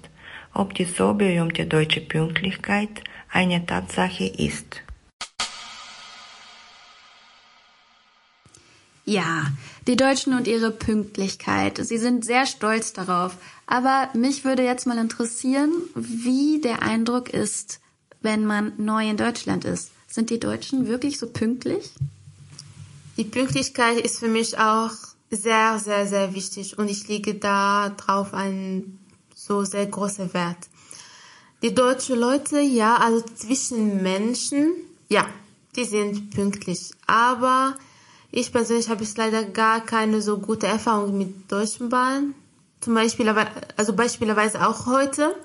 ob 0.56 0.74
die 0.74 0.86
so 0.86 1.14
berühmte 1.14 1.68
deutsche 1.68 2.02
Pünktlichkeit 2.02 3.04
eine 3.32 3.64
Tatsache 3.64 4.26
ist. 4.26 4.82
Ja, 9.06 9.46
die 9.86 9.98
Deutschen 9.98 10.34
und 10.34 10.48
ihre 10.48 10.72
Pünktlichkeit. 10.72 11.78
Sie 11.78 12.00
sind 12.00 12.26
sehr 12.26 12.48
stolz 12.48 12.94
darauf. 12.94 13.38
Aber 13.68 14.10
mich 14.16 14.44
würde 14.44 14.64
jetzt 14.64 14.88
mal 14.88 14.98
interessieren, 14.98 15.72
wie 15.94 16.60
der 16.60 16.82
Eindruck 16.82 17.30
ist, 17.30 17.82
wenn 18.22 18.48
man 18.48 18.74
neu 18.78 19.08
in 19.08 19.18
Deutschland 19.18 19.64
ist. 19.64 19.92
Sind 20.18 20.32
die 20.32 20.40
Deutschen 20.40 20.88
wirklich 20.88 21.20
so 21.20 21.28
pünktlich? 21.28 21.92
Die 23.18 23.24
Pünktlichkeit 23.24 24.00
ist 24.00 24.18
für 24.18 24.28
mich 24.28 24.58
auch 24.58 24.90
sehr, 25.30 25.78
sehr, 25.78 26.08
sehr 26.08 26.34
wichtig 26.34 26.80
und 26.80 26.90
ich 26.90 27.08
lege 27.08 27.36
da 27.36 27.90
drauf 27.90 28.34
einen 28.34 28.98
so 29.36 29.64
sehr 29.64 29.86
großen 29.86 30.34
Wert. 30.34 30.58
Die 31.62 31.76
deutschen 31.76 32.18
Leute, 32.18 32.60
ja, 32.60 32.96
also 32.96 33.24
zwischen 33.36 34.02
Menschen, 34.02 34.74
ja, 35.08 35.28
die 35.76 35.86
sind 35.86 36.32
pünktlich. 36.32 36.94
Aber 37.06 37.76
ich 38.32 38.52
persönlich 38.52 38.90
habe 38.90 39.04
jetzt 39.04 39.20
leider 39.20 39.44
gar 39.44 39.82
keine 39.82 40.24
so 40.24 40.40
gute 40.40 40.66
Erfahrung 40.66 41.16
mit 41.16 41.52
Deutschen 41.52 41.90
Bahn. 41.90 42.34
Zum 42.82 42.96
Beispiel, 42.96 43.30
also 43.76 43.94
beispielsweise 43.94 44.68
auch 44.68 44.88
heute. 44.88 45.36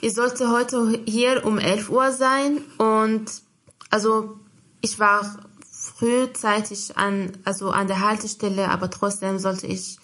Ich 0.00 0.14
sollte 0.14 0.52
heute 0.52 1.00
hier 1.04 1.44
um 1.44 1.58
11 1.58 1.90
Uhr 1.90 2.12
sein 2.12 2.60
und 2.78 3.47
also 3.90 4.38
ich 4.80 4.98
war 4.98 5.38
frühzeitig 5.70 6.96
an, 6.96 7.32
also 7.44 7.70
an 7.70 7.86
der 7.86 8.00
Haltestelle, 8.00 8.68
aber 8.68 8.90
trotzdem 8.90 9.38
sollte 9.38 9.66
ich 9.66 9.98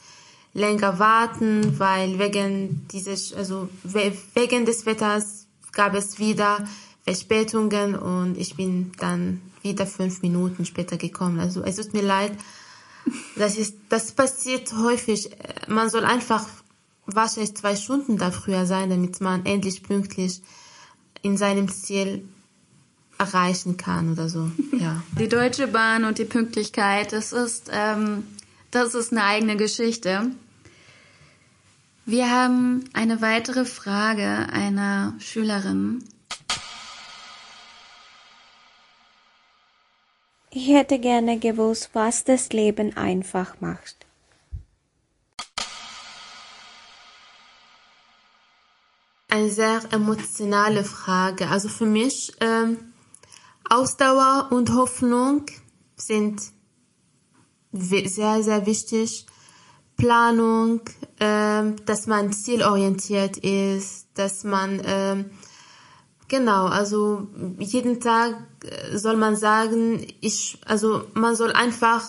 länger 0.52 0.98
warten, 0.98 1.78
weil 1.78 2.18
wegen 2.18 2.86
dieses, 2.92 3.32
also 3.32 3.68
wegen 3.82 4.64
des 4.64 4.86
Wetters 4.86 5.46
gab 5.72 5.94
es 5.94 6.18
wieder 6.18 6.66
Verspätungen 7.02 7.96
und 7.96 8.38
ich 8.38 8.56
bin 8.56 8.92
dann 8.98 9.42
wieder 9.62 9.86
fünf 9.86 10.22
Minuten 10.22 10.64
später 10.64 10.96
gekommen. 10.96 11.40
Also 11.40 11.62
es 11.62 11.76
tut 11.76 11.92
mir 11.92 12.02
leid. 12.02 12.32
Das 13.36 13.56
ist, 13.56 13.76
das 13.88 14.12
passiert 14.12 14.72
häufig. 14.72 15.30
Man 15.68 15.90
soll 15.90 16.04
einfach 16.04 16.46
wahrscheinlich 17.06 17.56
zwei 17.56 17.76
Stunden 17.76 18.16
da 18.16 18.30
früher 18.30 18.64
sein, 18.64 18.88
damit 18.88 19.20
man 19.20 19.44
endlich 19.44 19.82
pünktlich 19.82 20.40
in 21.20 21.36
seinem 21.36 21.68
Ziel 21.68 22.26
erreichen 23.18 23.76
kann 23.76 24.12
oder 24.12 24.28
so. 24.28 24.50
Ja. 24.72 25.02
Die 25.18 25.28
Deutsche 25.28 25.68
Bahn 25.68 26.04
und 26.04 26.18
die 26.18 26.24
Pünktlichkeit, 26.24 27.12
das 27.12 27.32
ist, 27.32 27.70
ähm, 27.72 28.24
das 28.70 28.94
ist 28.94 29.12
eine 29.12 29.24
eigene 29.24 29.56
Geschichte. 29.56 30.30
Wir 32.06 32.30
haben 32.30 32.84
eine 32.92 33.22
weitere 33.22 33.64
Frage 33.64 34.46
einer 34.52 35.14
Schülerin. 35.20 36.04
Ich 40.50 40.68
hätte 40.68 40.98
gerne 40.98 41.38
gewusst, 41.38 41.90
was 41.94 42.24
das 42.24 42.52
Leben 42.52 42.96
einfach 42.96 43.60
macht. 43.60 43.96
Eine 49.28 49.50
sehr 49.50 49.80
emotionale 49.90 50.84
Frage. 50.84 51.48
Also 51.48 51.68
für 51.68 51.86
mich 51.86 52.34
ähm, 52.40 52.93
Ausdauer 53.68 54.48
und 54.50 54.74
Hoffnung 54.74 55.46
sind 55.96 56.42
sehr, 57.72 58.42
sehr 58.42 58.66
wichtig. 58.66 59.26
Planung, 59.96 60.80
ähm, 61.20 61.76
dass 61.86 62.06
man 62.06 62.32
zielorientiert 62.32 63.36
ist, 63.36 64.08
dass 64.14 64.42
man 64.42 64.82
ähm, 64.84 65.30
Genau, 66.28 66.66
also 66.66 67.28
jeden 67.58 68.00
Tag 68.00 68.34
äh, 68.64 68.96
soll 68.96 69.16
man 69.16 69.36
sagen, 69.36 70.06
ich, 70.20 70.58
also 70.64 71.04
man 71.12 71.36
soll 71.36 71.52
einfach 71.52 72.02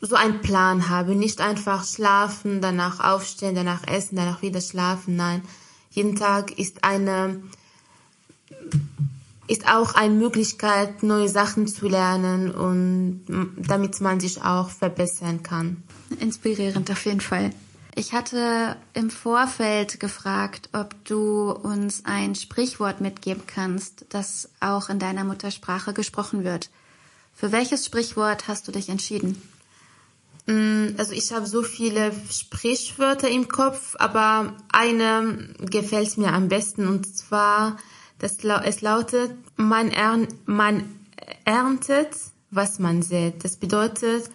so 0.00 0.16
einen 0.16 0.40
Plan 0.42 0.88
haben, 0.88 1.18
nicht 1.18 1.40
einfach 1.40 1.84
schlafen, 1.84 2.60
danach 2.60 3.00
aufstehen, 3.00 3.54
danach 3.54 3.86
essen, 3.86 4.16
danach 4.16 4.42
wieder 4.42 4.60
schlafen. 4.60 5.16
Nein, 5.16 5.42
jeden 5.90 6.16
Tag 6.16 6.58
ist 6.58 6.84
eine, 6.84 7.42
ist 9.52 9.68
auch 9.68 9.94
eine 9.94 10.14
Möglichkeit, 10.14 11.02
neue 11.02 11.28
Sachen 11.28 11.66
zu 11.66 11.86
lernen 11.86 12.50
und 12.50 13.24
damit 13.58 14.00
man 14.00 14.18
sich 14.18 14.42
auch 14.42 14.70
verbessern 14.70 15.42
kann. 15.42 15.82
Inspirierend 16.18 16.90
auf 16.90 17.04
jeden 17.04 17.20
Fall. 17.20 17.50
Ich 17.94 18.14
hatte 18.14 18.76
im 18.94 19.10
Vorfeld 19.10 20.00
gefragt, 20.00 20.70
ob 20.72 20.94
du 21.04 21.50
uns 21.50 22.06
ein 22.06 22.34
Sprichwort 22.34 23.02
mitgeben 23.02 23.42
kannst, 23.46 24.06
das 24.08 24.48
auch 24.60 24.88
in 24.88 24.98
deiner 24.98 25.24
Muttersprache 25.24 25.92
gesprochen 25.92 26.42
wird. 26.44 26.70
Für 27.34 27.52
welches 27.52 27.84
Sprichwort 27.84 28.48
hast 28.48 28.66
du 28.66 28.72
dich 28.72 28.88
entschieden? 28.88 29.42
Mm, 30.46 30.94
also 30.96 31.12
ich 31.12 31.30
habe 31.32 31.46
so 31.46 31.62
viele 31.62 32.12
Sprichwörter 32.30 33.28
im 33.28 33.48
Kopf, 33.48 33.96
aber 33.98 34.54
eine 34.72 35.50
gefällt 35.60 36.16
mir 36.16 36.32
am 36.32 36.48
besten 36.48 36.88
und 36.88 37.14
zwar, 37.14 37.76
das, 38.22 38.38
es 38.64 38.80
lautet, 38.80 39.32
man, 39.56 39.90
ern, 39.90 40.28
man 40.46 40.84
erntet, 41.44 42.10
was 42.50 42.78
man 42.78 43.02
sät. 43.02 43.44
Das 43.44 43.56
bedeutet, 43.56 44.30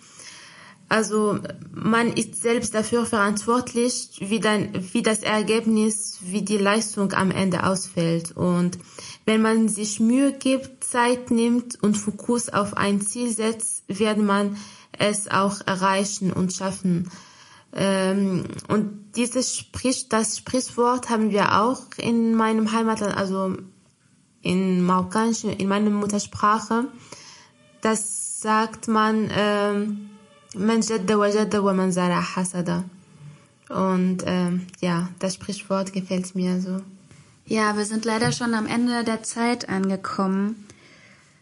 also 0.90 1.40
man 1.74 2.12
ist 2.14 2.42
selbst 2.42 2.74
dafür 2.74 3.06
verantwortlich, 3.06 4.10
wie, 4.20 4.40
dann, 4.40 4.70
wie 4.94 5.02
das 5.02 5.20
Ergebnis, 5.20 6.20
wie 6.22 6.42
die 6.42 6.58
Leistung 6.58 7.14
am 7.14 7.32
Ende 7.32 7.66
ausfällt. 7.66 8.32
Und 8.36 8.78
wenn 9.26 9.42
man 9.42 9.70
sich 9.70 10.00
Mühe 10.00 10.34
gibt, 10.34 10.84
Zeit 10.84 11.32
nimmt 11.32 11.82
und 11.82 11.96
Fokus 11.96 12.50
auf 12.50 12.76
ein 12.76 13.02
Ziel 13.02 13.30
setzt, 13.32 13.84
wird 13.88 14.18
man 14.18 14.58
es 14.92 15.30
auch 15.30 15.62
erreichen 15.66 16.34
und 16.34 16.54
schaffen. 16.54 17.10
Ähm, 17.74 18.46
und 18.68 19.12
dieses 19.16 19.56
Sprich, 19.56 20.10
das 20.10 20.38
Sprichwort 20.38 21.10
haben 21.10 21.32
wir 21.32 21.62
auch 21.62 21.84
in 21.98 22.34
meinem 22.34 22.72
Heimatland, 22.72 23.16
also 23.16 23.58
in 24.48 24.84
Marokkanisch, 24.84 25.44
in 25.44 25.68
meiner 25.68 25.90
Muttersprache. 25.90 26.86
Das 27.82 28.42
sagt 28.42 28.88
man, 28.88 29.30
ähm, 29.36 30.10
Man. 30.56 31.92
Und 33.70 34.24
ähm, 34.26 34.68
ja, 34.80 35.10
das 35.20 35.36
Sprichwort 35.36 35.92
gefällt 35.94 36.36
mir 36.36 36.62
so. 36.62 36.82
Ja, 37.46 37.78
wir 37.78 37.86
sind 37.86 38.06
leider 38.06 38.32
schon 38.32 38.54
am 38.54 38.66
Ende 38.66 39.04
der 39.04 39.24
Zeit 39.24 39.70
angekommen. 39.70 40.68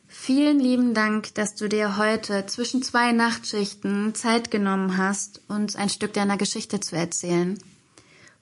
Vielen 0.07 0.59
lieben 0.59 0.93
Dank, 0.93 1.33
dass 1.35 1.55
du 1.55 1.67
dir 1.67 1.97
heute 1.97 2.45
zwischen 2.45 2.81
zwei 2.81 3.11
Nachtschichten 3.11 4.15
Zeit 4.15 4.49
genommen 4.49 4.97
hast, 4.97 5.41
uns 5.47 5.75
ein 5.75 5.89
Stück 5.89 6.13
deiner 6.13 6.37
Geschichte 6.37 6.79
zu 6.79 6.95
erzählen. 6.95 7.59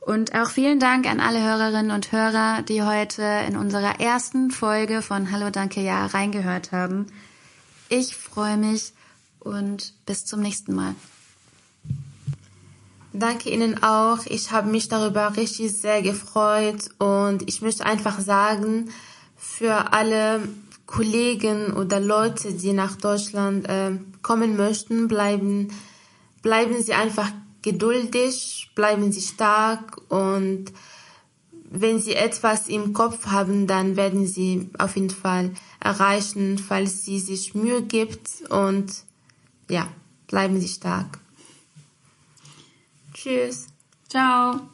Und 0.06 0.36
auch 0.36 0.50
vielen 0.50 0.80
Dank 0.80 1.06
an 1.08 1.20
alle 1.20 1.42
Hörerinnen 1.42 1.92
und 1.92 2.12
Hörer, 2.12 2.62
die 2.64 2.84
heute 2.84 3.24
in 3.48 3.56
unserer 3.56 4.00
ersten 4.00 4.52
Folge 4.52 5.02
von 5.02 5.32
Hallo 5.32 5.50
Danke 5.50 5.82
Ja 5.82 6.06
reingehört 6.08 6.72
haben. 6.72 7.08
Ich 7.88 8.16
freue 8.16 8.58
mich, 8.58 8.94
und 9.44 9.94
bis 10.06 10.26
zum 10.26 10.42
nächsten 10.42 10.74
Mal. 10.74 10.96
Danke 13.12 13.50
Ihnen 13.52 13.84
auch. 13.84 14.26
Ich 14.26 14.52
habe 14.52 14.70
mich 14.70 14.88
darüber 14.88 15.36
richtig 15.38 15.72
sehr 15.74 16.02
gefreut 16.02 16.90
und 16.98 17.48
ich 17.48 17.62
möchte 17.62 17.86
einfach 17.86 18.20
sagen, 18.20 18.90
für 19.38 19.94
alle 19.94 20.42
Kollegen 20.88 21.74
oder 21.74 22.00
Leute, 22.00 22.54
die 22.54 22.74
nach 22.74 22.96
Deutschland 22.96 23.68
äh, 23.70 23.92
kommen 24.22 24.58
möchten, 24.58 25.08
bleiben, 25.08 25.72
bleiben 26.42 26.82
Sie 26.82 26.94
einfach 26.94 27.32
geduldig, 27.64 28.70
bleiben 28.76 29.12
Sie 29.12 29.22
stark 29.22 30.00
und 30.10 30.66
wenn 31.76 32.00
Sie 32.00 32.14
etwas 32.14 32.70
im 32.70 32.94
Kopf 32.94 33.26
haben, 33.26 33.66
dann 33.66 33.96
werden 33.96 34.28
Sie 34.28 34.70
auf 34.78 34.96
jeden 34.96 35.10
Fall 35.10 35.52
erreichen, 35.80 36.60
falls 36.60 37.04
Sie 37.04 37.20
sich 37.20 37.56
Mühe 37.56 37.82
gibt 37.82 38.30
und 38.50 38.94
ja, 39.70 39.88
bleiben 40.28 40.60
Sie 40.60 40.68
stark. 40.68 41.20
Tschüss. 43.14 43.68
Ciao. 44.08 44.73